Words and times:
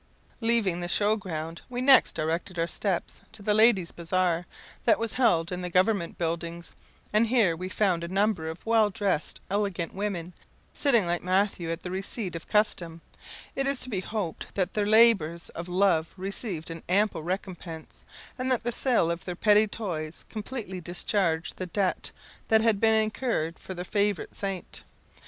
Leaving 0.39 0.79
the 0.79 0.87
show 0.87 1.15
ground, 1.15 1.61
we 1.69 1.79
next 1.79 2.13
directed 2.13 2.57
our 2.57 2.65
steps 2.65 3.21
to 3.31 3.43
the 3.43 3.53
Ladies' 3.53 3.91
Bazaar, 3.91 4.47
that 4.83 4.97
was 4.97 5.13
held 5.13 5.51
in 5.51 5.61
the 5.61 5.69
government 5.69 6.17
buildings, 6.17 6.73
and 7.13 7.27
here 7.27 7.55
we 7.55 7.69
found 7.69 8.03
a 8.03 8.07
number 8.07 8.49
of 8.49 8.65
well 8.65 8.89
dressed, 8.89 9.41
elegant 9.51 9.93
women, 9.93 10.33
sitting 10.73 11.05
like 11.05 11.21
Mathew 11.21 11.69
at 11.69 11.83
the 11.83 11.91
receipt 11.91 12.35
of 12.35 12.47
custom; 12.47 13.01
it 13.55 13.67
is 13.67 13.81
to 13.81 13.89
be 13.91 13.99
hoped 13.99 14.55
that 14.55 14.73
their 14.73 14.87
labours 14.87 15.49
of 15.49 15.69
love 15.69 16.15
received 16.17 16.71
an 16.71 16.81
ample 16.89 17.21
recompense, 17.21 18.03
and 18.39 18.51
that 18.51 18.63
the 18.63 18.71
sale 18.71 19.11
of 19.11 19.23
their 19.25 19.35
pretty 19.35 19.67
toys 19.67 20.25
completely 20.31 20.81
discharged 20.81 21.57
the 21.57 21.67
debt 21.67 22.09
that 22.47 22.61
had 22.61 22.79
been 22.79 23.03
incurred 23.03 23.59
for 23.59 23.75
their 23.75 23.85
favourite 23.85 24.33
saint. 24.35 24.83